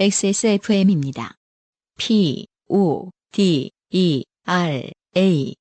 [0.00, 1.34] XSFM입니다.
[1.98, 5.54] P, O, D, E, R, A.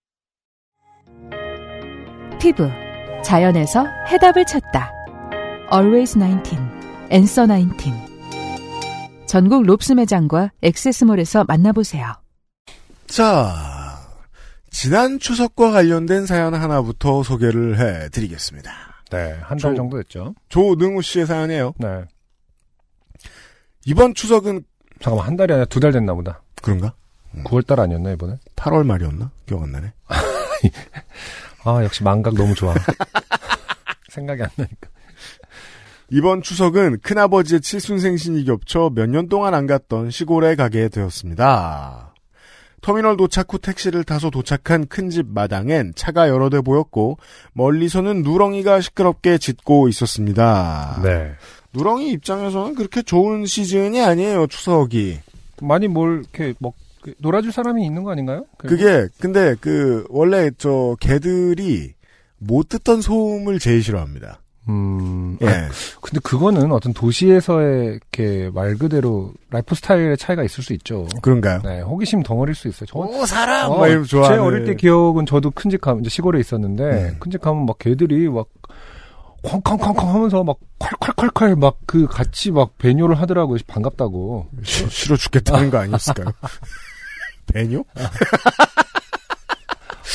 [2.40, 2.70] 피부.
[3.22, 4.94] 자연에서 해답을 찾다.
[5.74, 6.56] Always 19.
[7.12, 7.92] Answer 19.
[9.28, 12.14] 전국 롭스 매장과 액세스몰에서 만나보세요.
[13.08, 13.54] 자,
[14.72, 18.72] 지난 추석과 관련된 사연 하나부터 소개를 해드리겠습니다.
[19.12, 20.34] 네, 한달 저- 정도 됐죠.
[20.48, 21.74] 조능우 씨의 사연이에요.
[21.78, 22.06] 네.
[23.90, 24.64] 이번 추석은
[25.02, 26.42] 잠깐만, 한 달이 아니라 두 달 됐나 보다.
[26.62, 26.94] 그런가?
[27.44, 28.38] 9월 달 아니었나, 이번에?
[28.56, 29.32] 8월 말이었나?
[29.48, 29.94] 기억 안 나네.
[31.64, 32.74] 아, 역시 망각 너무 좋아.
[34.10, 34.90] 생각이 안 나니까.
[36.12, 42.14] 이번 추석은 큰아버지의 칠순생신이 겹쳐 몇 년 동안 안 갔던 시골에 가게 되었습니다.
[42.82, 47.18] 터미널 도착 후 택시를 타서 도착한 큰 집 마당엔 차가 여러 대 보였고
[47.54, 51.00] 멀리서는 누렁이가 시끄럽게 짖고 있었습니다.
[51.04, 51.34] 네.
[51.74, 55.20] 누렁이 입장에서는 그렇게 좋은 시즌이 아니에요, 추석이.
[55.62, 58.46] 많이 뭘, 이렇게, 뭐, 그, 놀아줄 사람이 있는 거 아닌가요?
[58.58, 61.94] 그리고- 그게 근데 그 원래 저 개들이
[62.38, 64.42] 못 듣던 소음을 제일 싫어합니다.
[64.68, 65.48] 음, 예.
[65.48, 65.70] 아,
[66.02, 71.08] 근데 그거는 어떤 도시에서의 이렇게 말 그대로 라이프 스타일의 차이가 있을 수 있죠.
[71.22, 71.62] 그런가요?
[71.64, 72.86] 네, 호기심 덩어리일 수 있어요.
[72.88, 74.18] 저, 오 사람 어, 제.
[74.18, 77.16] 어릴 때 기억은 저도 큰 집 가면 이제 시골에 있었는데 네.
[77.20, 78.48] 큰집 가면 막 개들이 막
[79.44, 83.58] 쾅쾅쾅쾅 하면서 막 콸콸콸콸 막 그 같이 막 배뇨를 하더라고요.
[83.68, 84.50] 반갑다고.
[84.64, 86.28] 시- 싫어 죽겠다는 거 아니었을까요?
[87.52, 87.84] 배뇨?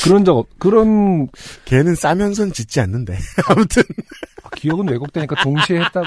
[0.03, 1.27] 그런 적 없- 그런
[1.65, 3.17] 개는 싸면선 짖지 않는데.
[3.49, 3.83] 아무튼
[4.55, 6.05] 기억은 왜곡되니까 동시에 했다고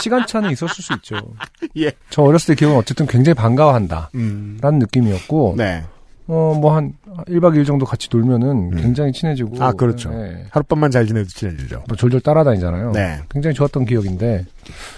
[0.00, 1.16] 시간차는 있었을 수 있죠.
[1.78, 1.90] 예.
[2.10, 4.10] 저 어렸을 때 기억은 어쨌든 굉장히 반가워한다.
[4.14, 4.58] 음.
[4.60, 5.84] 라는 느낌이었고 네.
[6.28, 6.92] 어 뭐 한
[7.26, 8.76] 1박 2일 정도 같이 놀면은 음.
[8.76, 10.10] 굉장히 친해지고 아, 그렇죠.
[10.10, 10.44] 네.
[10.50, 11.84] 하룻밤만 잘 지내도 친해지죠.
[11.88, 12.92] 뭐 졸졸 따라다니잖아요.
[12.92, 13.20] 네.
[13.30, 14.44] 굉장히 좋았던 기억인데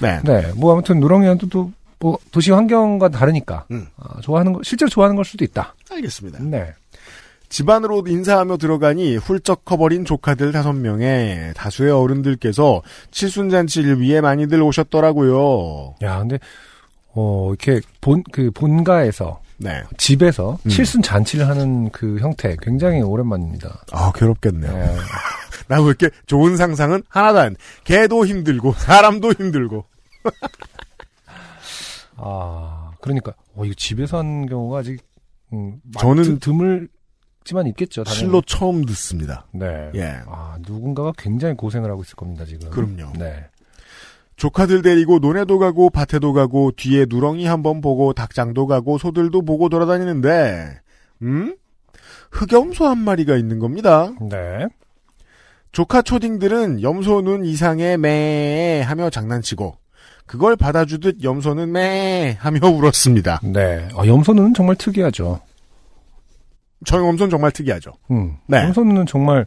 [0.02, 0.20] 네.
[0.24, 1.70] 네, 뭐 아무튼 누렁이한테 또,
[2.00, 3.86] 뭐 도시 환경과 다르니까 음.
[3.96, 5.74] 아, 좋아하는 거 실제로 좋아하는 걸 수도 있다.
[5.90, 6.38] 알겠습니다.
[6.42, 6.72] 네,
[7.48, 12.82] 집안으로 인사하며 들어가니 훌쩍 커버린 조카들 다섯 명에 다수의 어른들께서
[13.12, 15.94] 칠순잔치를 위해 많이들 오셨더라고요.
[16.02, 16.38] 야 근데
[17.14, 19.82] 어 이렇게 본 그 본가에서 네.
[19.98, 20.68] 집에서 음.
[20.70, 23.82] 칠순 잔치를 하는 그 형태 굉장히 오랜만입니다.
[23.92, 24.72] 아, 괴롭겠네요.
[24.72, 24.96] 네.
[25.68, 27.56] 나왜 이렇게 좋은 상상은 하나도 안.
[27.84, 29.84] 개도 힘들고, 사람도 힘들고.
[32.16, 35.00] 아 그러니까 어 이거 집에서 하는 경우가 아직
[35.52, 36.88] 음, 저는 드- 드물
[37.44, 38.04] 지만 있겠죠.
[38.04, 38.18] 당연히.
[38.20, 39.46] 실로 처음 듣습니다.
[39.52, 39.90] 네.
[39.94, 40.20] 예.
[40.26, 42.70] 아 누군가가 굉장히 고생을 하고 있을 겁니다 지금.
[42.70, 43.12] 그럼요.
[43.18, 43.46] 네.
[44.40, 50.80] 조카들 데리고 논에도 가고 밭에도 가고 뒤에 누렁이 한번 보고 닭장도 가고 소들도 보고 돌아다니는데
[51.20, 51.54] 음?
[52.30, 54.10] 흑염소 한 마리가 있는 겁니다.
[54.18, 54.66] 네.
[55.72, 59.76] 조카 초딩들은 염소 눈 이상의 매 하며 장난치고
[60.24, 63.40] 그걸 받아주듯 염소는 매 하며 울었습니다.
[63.42, 63.88] 네.
[63.94, 65.38] 아, 염소는 정말 특이하죠.
[66.86, 67.92] 저희 염소는 정말 특이하죠.
[68.10, 68.38] 음.
[68.46, 68.62] 네.
[68.62, 69.44] 염소는 정말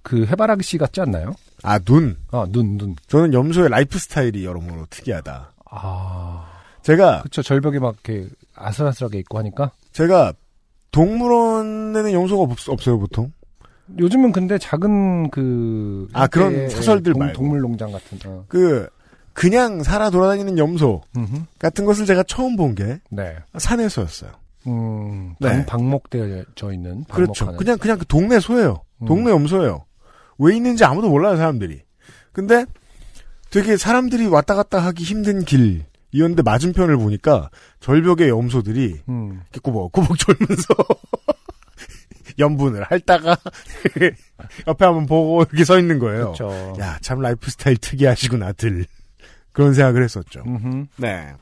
[0.00, 1.34] 그 해바라기 씨 같지 않나요?
[1.62, 2.16] 아 눈.
[2.30, 2.96] 아, 눈, 눈.
[3.06, 5.52] 저는 염소의 라이프 스타일이 여러모로 특이하다.
[5.70, 6.48] 아.
[6.82, 7.42] 제가 그쵸.
[7.42, 9.70] 절벽에 막 이렇게 아슬아슬하게 있고 하니까.
[9.92, 10.32] 제가
[10.90, 13.32] 동물원에는 염소가 없, 없어요 보통.
[13.98, 16.08] 요즘은 근데 작은 그.
[16.12, 17.34] 아, 그런 사설들 동, 말고.
[17.34, 18.18] 동물 농장 같은.
[18.26, 18.44] 어.
[18.48, 18.88] 그
[19.32, 21.42] 그냥 살아 돌아다니는 염소 음흠.
[21.58, 23.36] 같은 것을 제가 처음 본 게 네.
[23.56, 24.30] 산에서였어요.
[24.66, 25.34] 음.
[25.40, 25.48] 네.
[25.64, 27.04] 방, 방목되어 있는.
[27.04, 27.46] 그렇죠.
[27.46, 27.56] 방목하는.
[27.58, 28.82] 그냥 그냥 그 동네 소예요.
[29.02, 29.06] 음.
[29.06, 29.84] 동네 염소예요.
[30.42, 31.82] 왜 있는지 아무도 몰라요 사람들이.
[32.32, 32.64] 근데
[33.50, 39.40] 되게 사람들이 왔다 갔다 하기 힘든 길 이었는데 맞은편을 보니까 절벽의 염소들이 음.
[39.42, 40.74] 이렇게 꾸벅꾸벅 졸면서
[42.38, 43.36] 염분을 핥다가
[44.66, 46.32] 옆에 한번 보고 이렇게 서 있는 거예요.
[46.32, 46.74] 그렇죠.
[46.80, 48.86] 야, 참 라이프 스타일 특이하시구나 들.
[49.52, 50.42] 그런 생각을 했었죠.
[50.46, 50.86] 음흠.
[50.96, 51.34] 네.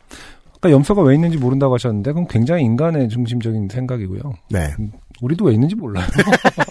[0.56, 4.20] 아까 염소가 왜 있는지 모른다고 하셨는데, 그건 굉장히 인간의 중심적인 생각이고요.
[4.50, 4.74] 네.
[5.22, 6.06] 우리도 왜 있는지 몰라요.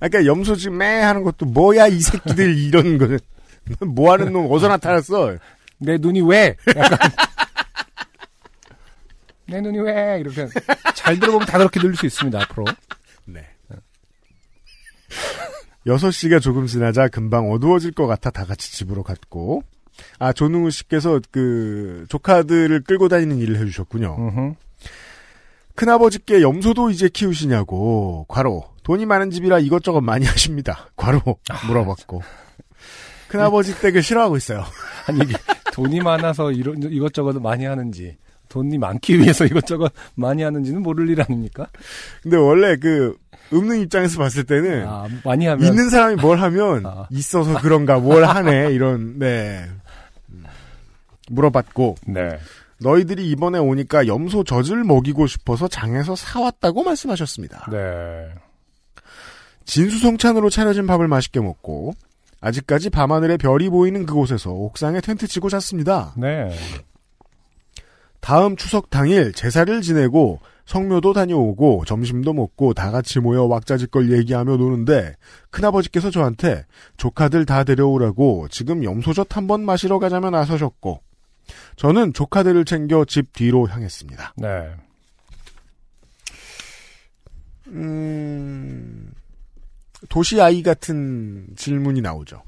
[0.00, 3.18] 아까 염소 지금 매 하는 것도 뭐야 이 새끼들 이런 거는
[3.94, 5.36] 뭐 하는 놈 어디서 나타났어?
[5.78, 6.56] 내 눈이 왜?
[6.76, 6.98] 약간.
[9.46, 10.18] 내 눈이 왜?
[10.20, 10.48] 이렇게.
[10.94, 12.66] 잘 들어보면 다 그렇게 들릴 수 있습니다, 앞으로.
[13.24, 13.46] 네.
[15.86, 19.62] 6시가 조금 지나자 금방 어두워질 것 같아 다 같이 집으로 갔고
[20.18, 24.16] 아 조능우 씨께서 그 조카들을 끌고 다니는 일을 해주셨군요.
[24.18, 24.54] 음흠.
[25.78, 30.88] 큰아버지께 염소도 이제 키우시냐고 과로 돈이 많은 집이라 이것저것 많이 하십니다.
[30.96, 31.22] 과로
[31.68, 32.20] 물어봤고
[33.28, 34.64] 큰아버지 댁을 싫어하고 있어요.
[35.06, 35.34] 아니, 이게
[35.72, 38.16] 돈이 많아서 이런, 이것저것 많이 하는지,
[38.48, 41.68] 돈이 많기 위해서 이것저것 많이 하는지는 모를 일 아닙니까?
[42.22, 43.16] 근데 원래 그
[43.52, 45.64] 없는 입장에서 봤을 때는 아, 많이 하면.
[45.64, 47.06] 있는 사람이 뭘 하면 아.
[47.10, 49.64] 있어서 그런가 뭘 하네 이런 네
[50.30, 50.44] 음,
[51.30, 52.38] 물어봤고 네.
[52.80, 57.68] 너희들이 이번에 오니까 염소 젖을 먹이고 싶어서 장에서 사왔다고 말씀하셨습니다.
[57.70, 58.28] 네.
[59.64, 61.92] 진수성찬으로 차려진 밥을 맛있게 먹고
[62.40, 66.14] 아직까지 밤하늘에 별이 보이는 그곳에서 옥상에 텐트 치고 잤습니다.
[66.16, 66.50] 네.
[68.20, 75.14] 다음 추석 당일 제사를 지내고 성묘도 다녀오고 점심도 먹고 다 같이 모여 왁자지껄 얘기하며 노는데
[75.50, 76.66] 큰아버지께서 저한테
[76.98, 81.00] 조카들 다 데려오라고 지금 염소젓 한번 마시러 가자며 나서셨고
[81.76, 84.34] 저는 조카들을 챙겨 집 뒤로 향했습니다.
[84.36, 84.70] 네.
[87.68, 89.12] 음,
[90.08, 92.42] 도시 아이 같은 질문이 나오죠.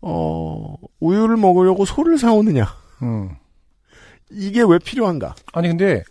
[0.00, 2.66] 어, 우유를 먹으려고 소를 사오느냐?
[3.02, 3.30] 음.
[4.30, 5.34] 이게 왜 필요한가?
[5.52, 6.02] 아니 근데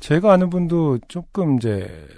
[0.00, 2.08] 제가 아는 분도 조금 이제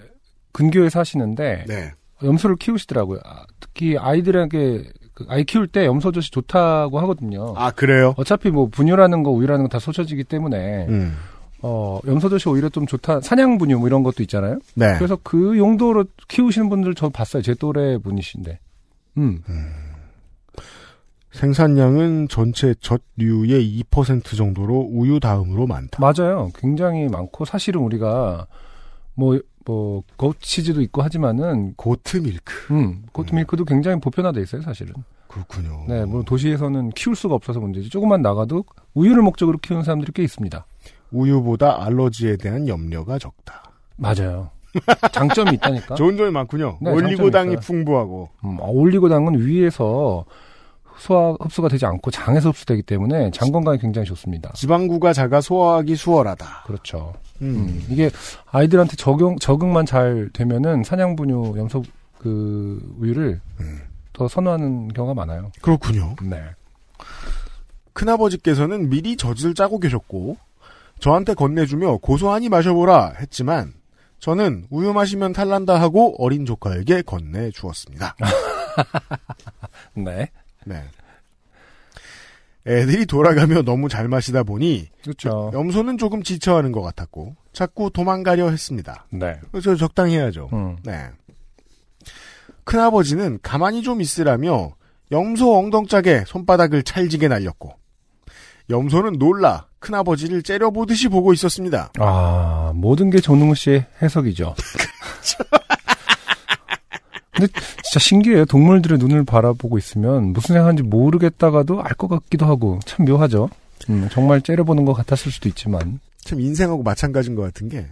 [0.53, 1.93] 근교에 사시는데 네.
[2.23, 3.21] 염소를 키우시더라고요.
[3.25, 4.93] 아, 특히 아이들에게 그
[5.29, 7.55] 아이 키울 때 염소젓이 좋다고 하거든요.
[7.57, 8.15] 아, 그래요?
[8.17, 11.17] 어차피 뭐 분유라는 거 우유라는 거다 쏟혀지기 때문에 음.
[11.63, 13.21] 어 염소젓이 오히려 좀 좋다.
[13.21, 14.59] 사냥 분유 뭐 이런 것도 있잖아요.
[14.75, 14.95] 네.
[14.97, 17.43] 그래서 그 용도로 키우시는 분들 저 봤어요.
[17.43, 18.59] 제 또래 분이신데.
[19.19, 19.43] 음.
[21.33, 25.99] 생산량은 전체 젖류의 2% 정도로 우유 다음으로 많다.
[26.01, 26.51] 맞아요.
[26.55, 28.47] 굉장히 많고 사실은 우리가
[29.15, 32.73] 뭐 뭐 고치즈도 있고 하지만은 고트 밀크.
[32.73, 34.95] 음, 고트 밀크도 굉장히 보편화돼 있어요, 사실은.
[35.29, 35.85] 그렇군요.
[35.89, 37.89] 네, 뭐 도시에서는 키울 수가 없어서 문제지.
[37.89, 38.65] 조금만 나가도
[38.95, 40.65] 우유를 목적으로 키우는 사람들이 꽤 있습니다.
[41.11, 43.73] 우유보다 알러지에 대한 염려가 적다.
[43.97, 44.51] 맞아요.
[45.13, 45.95] 장점이 있다니까.
[45.97, 46.79] 좋은 점이 많군요.
[46.81, 47.57] 네, 올리고당이.
[47.57, 48.29] 풍부하고.
[48.45, 50.25] 음, 어, 올리고당은 위에서
[50.99, 54.53] 소화 흡수가 되지 않고 장에서 흡수되기 때문에 장 건강에 굉장히 좋습니다.
[54.55, 56.65] 지방구가 작아 소화하기 수월하다.
[56.67, 57.15] 그렇죠.
[57.43, 57.57] 음.
[57.57, 58.11] 음, 이게
[58.51, 61.83] 아이들한테 적용 적응만 잘 되면은 사냥 분유 염소
[62.19, 63.81] 그 우유를 음.
[64.13, 65.51] 더 선호하는 경우가 많아요.
[65.61, 66.15] 그렇군요.
[66.23, 66.43] 네.
[67.93, 70.37] 큰아버지께서는 미리 젖을 짜고 계셨고
[71.01, 73.75] 저한테 건네주며 고소하니 마셔보라 했지만
[74.21, 78.17] 저는 우유 마시면 탈난다 하고 어린 조카에게 건네주었습니다.
[79.97, 80.31] 네.
[80.65, 80.83] 네.
[82.67, 85.51] 애들이 돌아가며 너무 잘 마시다 보니 그렇죠.
[85.53, 89.07] 염소는 조금 지쳐하는 것 같았고 자꾸 도망가려 했습니다.
[89.11, 89.39] 네.
[89.63, 90.49] 저 적당히 해야죠.
[90.53, 90.77] 음.
[90.83, 91.11] 네.
[92.65, 94.73] 큰아버지는 가만히 좀 있으라며
[95.13, 97.75] 염소 엉덩짝에 손바닥을 찰지게 날렸고
[98.71, 101.93] 염소는 놀라 큰아버지를 째려보듯이 보고 있었습니다.
[101.99, 104.55] 아, 모든 게 정능우 씨의 해석이죠.
[107.47, 108.45] 근데 진짜 신기해요.
[108.47, 113.49] 동물들의 눈을 바라보고 있으면 무슨 생각하는지 모르겠다가도 알 것 같기도 하고 참 묘하죠.
[113.91, 116.01] 음, 정말 째려보는 것 같았을 수도 있지만.
[116.23, 117.87] 참 인생하고 마찬가지인 것 같은 게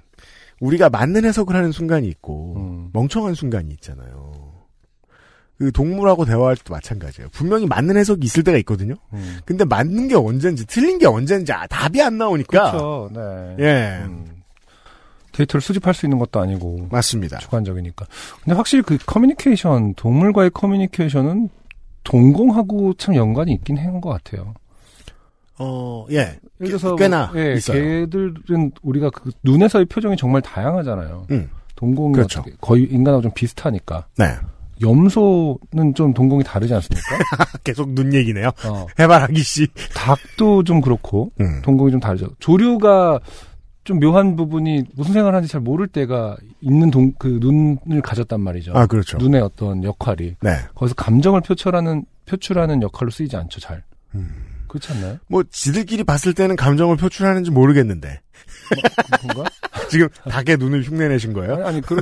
[0.61, 2.91] 우리가 맞는 해석을 하는 순간이 있고 음.
[2.93, 4.33] 멍청한 순간이 있잖아요.
[5.59, 7.29] 그 동물하고 대화할 때도 마찬가지예요.
[7.33, 8.95] 분명히 맞는 해석이 있을 때가 있거든요.
[9.13, 9.39] 음.
[9.45, 13.11] 근데 맞는 게 언젠지 틀린 게 언젠지 아, 답이 안 나오니까 그렇죠.
[13.15, 13.57] 네.
[13.61, 14.25] 예 음.
[15.33, 17.39] 데이터를 수집할 수 있는 것도 아니고 맞습니다.
[17.39, 18.07] 주관적이니까.
[18.45, 21.49] 근데 확실히 그 커뮤니케이션, 동물과의 커뮤니케이션은
[22.05, 24.55] 동공하고 참 연관이 있긴 한 것 같아요.
[25.59, 26.17] 어, 예.
[26.17, 26.39] 예를
[26.79, 27.79] 들어서 꽤나 뭐, 예, 있어요.
[27.81, 31.27] 개들은 우리가 그 눈에서의 표정이 정말 다양하잖아요.
[31.31, 31.49] 음.
[31.77, 32.45] 동공이 그렇죠.
[32.61, 34.07] 거의 인간하고 좀 비슷하니까.
[34.19, 34.35] 네.
[34.81, 37.07] 염소는 좀 동공이 다르지 않습니까?
[37.63, 38.49] 계속 눈 얘기네요.
[38.67, 39.67] 어, 해바라기 씨.
[39.95, 41.61] 닭도 좀 그렇고 음.
[41.63, 42.29] 동공이 좀 다르죠.
[42.41, 43.21] 조류가
[43.85, 48.73] 좀 묘한 부분이 무슨 생각을 하는지 잘 모를 때가 있는 동, 그 눈을 가졌단 말이죠.
[48.75, 49.19] 아, 그렇죠.
[49.19, 50.57] 눈의 어떤 역할이 네.
[50.75, 53.61] 거기서 감정을 표출하는 표출하는 역할로 쓰이지 않죠.
[53.61, 53.83] 잘
[54.15, 54.29] 음.
[54.69, 55.19] 그렇지 않나요?
[55.27, 58.21] 뭐, 지들끼리 봤을 때는 감정을 표출하는지 모르겠는데.
[59.21, 59.51] 그런가?
[59.91, 61.55] 지금 닭의 눈을 흉내내신 거예요?
[61.57, 62.01] 아니, 아니 그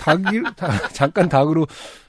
[0.00, 1.66] 닭이 닭- 잠깐 닭으로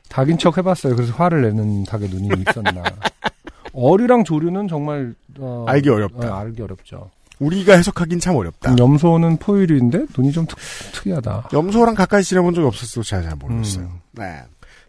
[0.08, 0.96] 닭인 척 해봤어요.
[0.96, 2.84] 그래서 화를 내는 닭의 눈이 있었나?
[3.74, 6.34] 어류랑 조류는 정말 어, 알기 어렵다.
[6.34, 7.10] 어, 알기 어렵죠.
[7.39, 8.75] 우리가 해석하긴 참 어렵다.
[8.77, 10.58] 염소는 포유류인데 눈이 좀 특,
[10.93, 11.50] 특이하다.
[11.53, 13.01] 염소랑 가까이 지내본 적이 없었어.
[13.01, 13.86] 제가 잘 모르겠어요.
[13.86, 14.00] 음.
[14.12, 14.41] 네.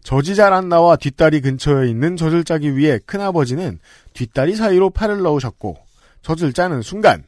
[0.02, 3.78] 젖이 잘안 나와 뒷다리 근처에 있는 젖을 짜기 위해 큰아버지는
[4.14, 5.76] 뒷다리 사이로 팔을 넣으셨고
[6.22, 7.22] 젖을 짜는 순간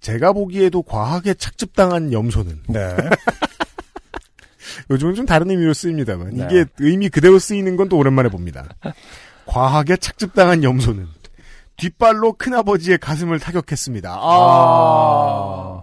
[0.00, 2.96] 제가 보기에도 과하게 착즙당한 염소는 네.
[4.90, 6.44] 요즘은 좀 다른 의미로 쓰입니다만 네.
[6.46, 8.68] 이게 의미 그대로 쓰이는 건 또 오랜만에 봅니다.
[9.46, 11.08] 과하게 착즙당한 염소는
[11.80, 14.18] 뒷발로 큰아버지의 가슴을 타격했습니다.
[14.20, 15.80] 아,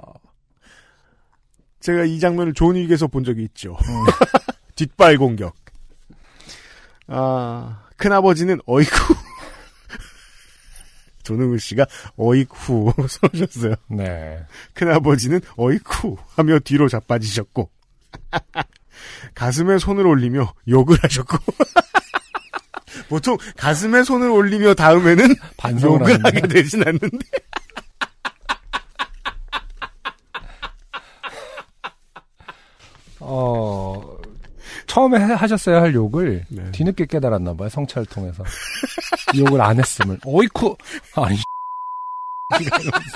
[1.79, 3.75] 제가 이 장면을 존 윅에서 본 적이 있죠.
[4.75, 5.55] 뒷발 공격.
[7.07, 8.91] 아, 큰아버지는 어이쿠.
[11.23, 13.73] 조능우 씨가 어이쿠 써주셨어요.
[13.89, 14.45] 네.
[14.75, 17.71] 큰아버지는 어이쿠 하며 뒤로 자빠지셨고
[19.33, 21.37] 가슴에 손을 올리며 욕을 하셨고
[23.09, 27.17] 보통 가슴에 손을 올리며 다음에는 반성을 욕을 하게 되진 않는데.
[33.19, 34.17] 어,
[34.87, 36.71] 처음에 하셨어야 할 욕을 네.
[36.71, 37.69] 뒤늦게 깨달았나 봐요.
[37.69, 38.43] 성찰을 통해서.
[39.37, 40.19] 욕을 안 했음을.
[40.25, 40.75] 어이쿠.
[41.15, 41.37] 아니.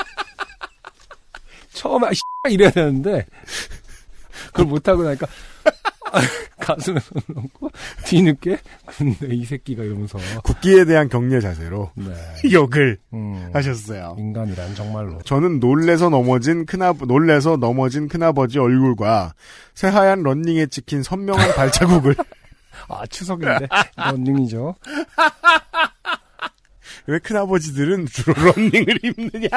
[1.74, 2.12] 처음에 아,
[2.50, 3.26] 이래야 되는데
[4.48, 5.28] 그걸 못 하고 나니까
[6.62, 7.72] 가슴에 손 얹고
[8.06, 12.14] 뒤늦게 근데 이 새끼가 이러면서 국기에 대한 경례 자세로 네.
[12.54, 14.16] 욕을 음, 하셨어요.
[14.18, 19.34] 인간이란 정말로 저는 놀래서 넘어진 큰아 놀래서 넘어진 큰아버지 얼굴과
[19.74, 22.16] 새하얀 런닝에 찍힌 선명한 발자국을
[22.88, 24.76] 아 추석인데 런닝이죠.
[27.08, 29.50] 왜 큰아버지들은 주로 런닝을 입느냐?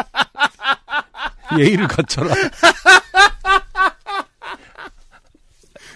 [1.58, 2.34] 예의를 갖춰라.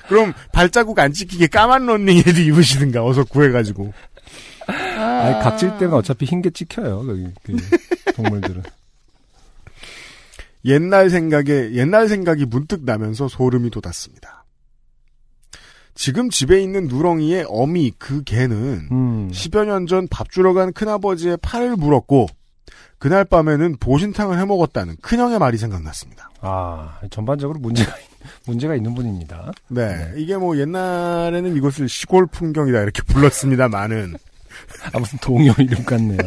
[0.09, 3.93] 그럼 발자국 안 찍히게 까만 런닝에도 입으시든가 어서 구해가지고
[4.67, 7.05] 아니, 각질 때는 어차피 흰게 찍혀요.
[7.07, 7.57] 거기 그
[8.15, 8.62] 동물들은.
[10.65, 14.45] 옛날 생각에 옛날 생각이 문득 나면서 소름이 돋았습니다.
[15.95, 19.31] 지금 집에 있는 누렁이의 어미 그 개는 음.
[19.33, 22.29] 10여 년 전 밥 주러 간 큰아버지의 팔을 물었고
[22.99, 26.31] 그날 밤에는 보신탕을 해먹었다는 큰형의 말이 생각났습니다.
[26.41, 28.08] 아 전반적으로 문제가 있-
[28.47, 29.53] 문제가 있는 분입니다.
[29.69, 34.15] 네, 이게 뭐 옛날에는 이것을 시골 풍경이다 이렇게 불렀습니다만은
[34.93, 36.19] 아 무슨 동요 이름 같네요.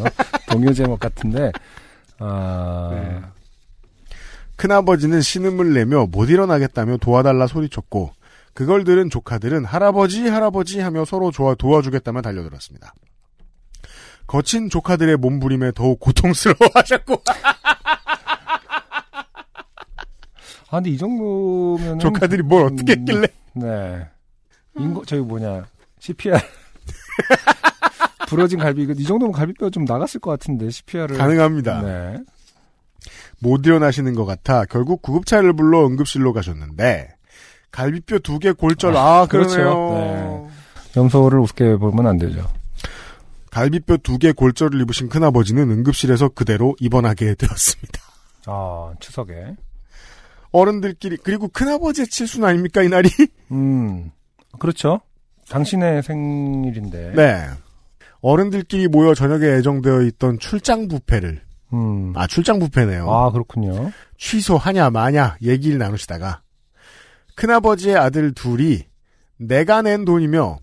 [0.49, 1.51] 동요 제목 같은데
[2.19, 3.21] 아 네.
[4.55, 8.11] 큰아버지는 신음을 내며 못 일어나겠다며 도와달라 소리쳤고
[8.53, 12.93] 그걸 들은 조카들은 할아버지 할아버지 하며 서로 좋아 도와주겠다며 달려들었습니다.
[14.27, 17.23] 거친 조카들의 몸부림에 더욱 고통스러워하셨고
[20.71, 24.07] 아 근데 이 정도면 조카들이 뭘 어떻게 했길래 네
[24.79, 25.65] 인거 저기 뭐냐
[25.99, 26.39] CPR
[28.27, 31.81] 부러진 갈비 이 정도면 갈비뼈 좀 나갔을 것 같은데 CPR을 가능합니다.
[31.81, 32.17] 네.
[33.39, 37.09] 못 일어나시는 것 같아 결국 구급차를 불러 응급실로 가셨는데
[37.71, 39.55] 갈비뼈 두 개 골절 아, 그렇죠.
[39.57, 40.49] 그러네요.
[40.95, 42.47] 염소를 우습게 보면 안 되죠.
[43.49, 47.99] 갈비뼈 두 개 골절을 입으신 큰아버지는 응급실에서 그대로 입원하게 되었습니다.
[48.45, 49.55] 아 추석에
[50.51, 53.09] 어른들끼리 그리고 큰아버지의 칠순 아닙니까 이 날이?
[53.51, 54.11] 음
[54.59, 55.01] 그렇죠.
[55.49, 57.47] 당신의 생일인데 네.
[58.21, 61.41] 어른들끼리 모여 저녁에 예정되어 있던 출장 뷔페를
[61.73, 62.13] 음.
[62.15, 63.09] 아 출장 뷔페네요.
[63.09, 63.91] 아, 그렇군요.
[64.17, 66.41] 취소하냐 마냐 얘기를 나누시다가
[67.35, 68.83] 큰아버지의 아들 둘이
[69.37, 70.59] 내가 낸 돈이며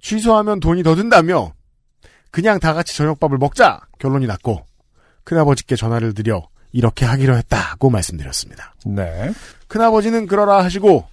[0.00, 1.52] 취소하면 돈이 더 든다며
[2.30, 4.66] 그냥 다 같이 저녁밥을 먹자 결론이 났고
[5.24, 8.74] 큰아버지께 전화를 드려 이렇게 하기로 했다고 말씀드렸습니다.
[8.84, 9.32] 네.
[9.68, 11.06] 큰아버지는 그러라 하시고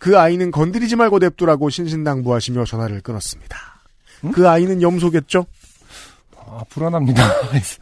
[0.00, 3.56] 그 아이는 건드리지 말고 냅두라고 신신당부하시며 전화를 끊었습니다.
[4.32, 5.46] 그 아이는 염소겠죠?
[6.36, 7.22] 아, 불안합니다.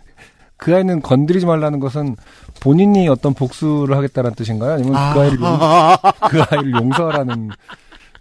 [0.59, 2.15] 그 아이는 건드리지 말라는 것은
[2.61, 4.73] 본인이 어떤 복수를 하겠다는 뜻인가요?
[4.73, 5.59] 아니면 그 아이를 용,
[6.31, 7.51] 그 아이를 용서하라는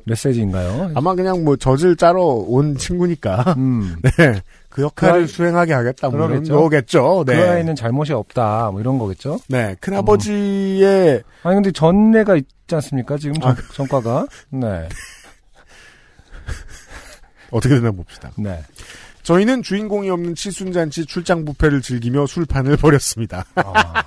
[0.06, 0.92] 메시지인가요?
[0.96, 3.98] 아마 그냥 뭐 젖을 짜러 온 친구니까 음.
[4.04, 4.42] 네.
[4.76, 6.54] 그 역할을 그 수행하게 하겠다 뭐 이런 그러겠죠.
[6.60, 7.24] 거겠죠.
[7.26, 7.36] 네.
[7.38, 8.72] 그 아이는 잘못이 없다.
[8.72, 9.40] 뭐 이런 거겠죠?
[9.48, 9.74] 네.
[9.80, 13.18] 큰아버지의 아니 근데 전례가 있지 않습니까?
[13.18, 14.28] 지금 전, 아, 전과가.
[14.50, 14.90] 네.
[17.52, 18.32] 어떻게 되나 봅시다.
[18.38, 18.62] 네.
[19.24, 23.46] 저희는 주인공이 없는 칠순잔치 출장 뷔페를 즐기며 술판을 벌였습니다.
[23.56, 24.04] 아.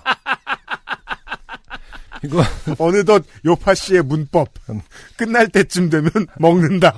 [2.23, 2.43] 이거
[2.79, 4.83] 어느덧 요파 씨의 문법 음.
[5.17, 6.95] 끝날 때쯤 되면 먹는다.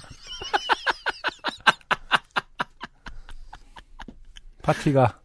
[4.63, 5.19] 파티가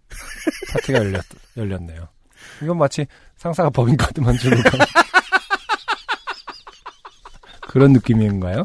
[0.74, 1.24] 파티가 열렸
[1.58, 2.08] 열렸네요.
[2.62, 3.06] 이건 마치
[3.38, 4.86] 상사가 법인 카드 만들고 가-
[7.68, 8.64] 그런 느낌인가요?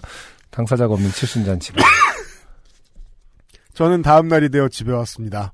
[0.51, 1.83] 당사자가 없는 칠순잔치가.
[3.75, 5.53] 저는 다음 날이 되어 집에 왔습니다.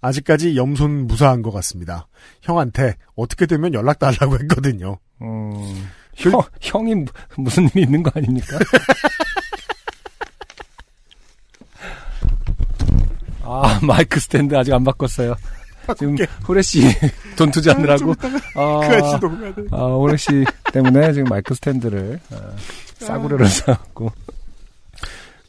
[0.00, 2.06] 아직까지 염소는 무사한 것 같습니다.
[2.42, 4.98] 형한테 어떻게 되면 연락 달라고 했거든요.
[5.20, 7.04] 음, 형, 형이 무-
[7.36, 8.58] 무슨 일이 있는 거 아닙니까?
[13.76, 15.36] 아, 마이크 스탠드 아직 안 바꿨어요.
[15.96, 16.82] 지금 후레쉬
[17.36, 18.12] 돈 투자하느라고.
[18.54, 19.62] 아, 그 아저씨도 가야 돼.
[19.70, 22.36] 아, 후레쉬 때문에 지금 마이크 스탠드를 아,
[22.98, 24.12] 싸구려를 사갖고.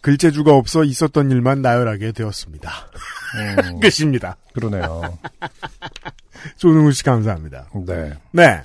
[0.01, 2.71] 글재주가 없어 있었던 일만 나열하게 되었습니다.
[3.35, 4.37] 음, 끝입니다.
[4.53, 5.17] 그러네요.
[6.57, 7.67] 조능우 씨 감사합니다.
[7.85, 8.13] 네.
[8.31, 8.61] 네.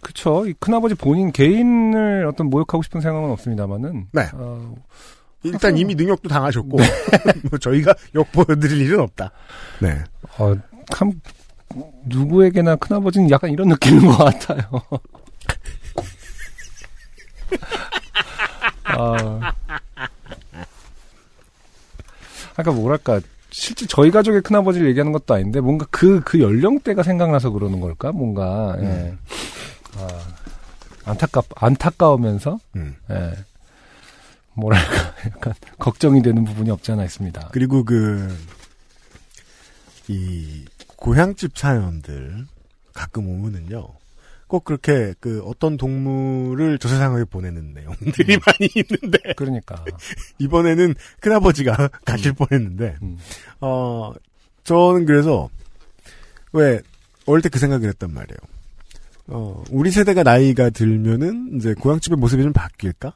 [0.00, 0.46] 그쵸.
[0.46, 4.08] 이 큰아버지 본인 개인을 어떤 모욕하고 싶은 생각은 없습니다만은.
[4.12, 4.28] 네.
[4.34, 4.74] 어,
[5.44, 6.78] 일단 이미 능력도 당하셨고
[7.50, 9.30] 뭐 저희가 욕 보여드릴 일은 없다.
[9.80, 10.02] 네.
[10.38, 10.54] 어,
[10.94, 11.12] 참,
[12.06, 14.82] 누구에게나 큰아버지는 약간 이런 느낌인 것 같아요.
[18.84, 19.52] 아.
[22.56, 23.20] 아까 뭐랄까,
[23.50, 28.12] 실제 저희 가족의 큰아버지를 얘기하는 것도 아닌데, 뭔가 그, 그 연령대가 생각나서 그러는 걸까?
[28.12, 29.14] 뭔가, 예.
[29.96, 30.08] 아,
[31.04, 32.94] 안타깝 안타까우면서 음.
[33.10, 33.32] 예.
[34.54, 37.50] 뭐랄까 약간 걱정이 되는 부분이 없지 않아 있습니다.
[37.52, 38.36] 그리고 그,
[40.08, 40.64] 이,
[40.96, 42.46] 고향집 사연들
[42.94, 43.88] 가끔 오면은요.
[44.46, 49.82] 꼭 그렇게 그 어떤 동물을 저 세상에 보내는 내용들이 많이 있는데, 그러니까
[50.38, 53.18] 이번에는 큰아버지가 가실 뻔했는데, 음.
[53.62, 54.12] 어,
[54.64, 55.48] 저는 그래서,
[56.52, 56.82] 왜,
[57.24, 58.36] 어릴 때 그 생각을 했단 말이에요.
[59.28, 63.14] 어, 우리 세대가 나이가 들면은, 이제 고향집의 모습이 좀 바뀔까?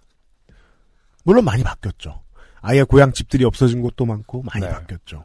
[1.26, 2.22] 물론 많이 바뀌었죠.
[2.62, 4.70] 아예 고향 집들이 없어진 곳도 많고, 많이 네.
[4.70, 5.24] 바뀌었죠.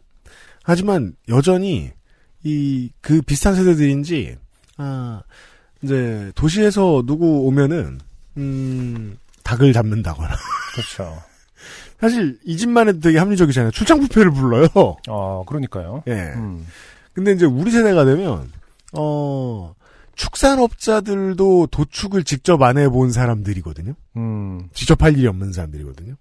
[0.64, 1.92] 하지만, 여전히,
[2.44, 4.36] 이, 그 비슷한 세대들인지,
[4.78, 5.22] 아,
[5.84, 8.00] 이제, 도시에서 누구 오면은,
[8.38, 10.36] 음, 닭을 잡는다거나.
[10.74, 11.22] 그렇죠.
[12.02, 13.70] 사실, 이 집만 해도 되게 합리적이잖아요.
[13.70, 14.68] 출장 뷔페를 불러요.
[15.08, 16.02] 어 그러니까요.
[16.08, 16.34] 예.
[16.36, 16.66] 음.
[17.14, 18.52] 근데 이제 우리 세대가 되면
[18.94, 19.76] 어
[20.16, 23.94] 축산업자들도 도축을 직접 안 해본 사람들이거든요.
[24.18, 24.70] 음.
[24.74, 26.16] 직접 할 일이 없는 사람들이거든요.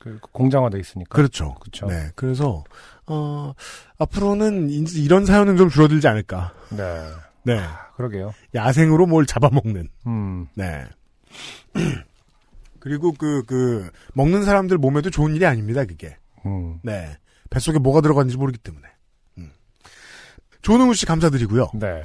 [0.00, 1.14] 그 공장화돼 있으니까.
[1.14, 1.54] 그렇죠.
[1.60, 1.86] 그렇죠.
[1.86, 2.10] 네.
[2.14, 2.64] 그래서
[3.06, 3.52] 어
[3.98, 6.52] 앞으로는 이- 이런 사연은 좀 줄어들지 않을까.
[6.70, 7.04] 네.
[7.44, 7.60] 네.
[7.96, 8.32] 그러게요.
[8.54, 9.88] 야생으로 뭘 잡아먹는.
[10.06, 10.46] 음.
[10.54, 10.84] 네.
[12.80, 16.16] 그리고 그, 그, 먹는 사람들 몸에도 좋은 일이 아닙니다, 그게.
[16.46, 16.78] 음.
[16.82, 17.16] 네.
[17.50, 18.86] 뱃속에 뭐가 들어갔는지 모르기 때문에.
[19.38, 19.50] 음.
[20.62, 21.70] 조능우 씨 감사드리고요.
[21.74, 22.04] 네.